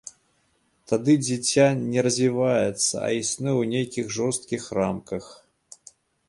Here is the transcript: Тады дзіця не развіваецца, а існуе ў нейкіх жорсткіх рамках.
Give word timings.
Тады 0.91 1.13
дзіця 1.25 1.65
не 1.91 1.99
развіваецца, 2.07 2.93
а 3.05 3.11
існуе 3.21 3.53
ў 3.61 3.73
нейкіх 3.75 4.05
жорсткіх 4.17 4.63
рамках. 4.81 5.31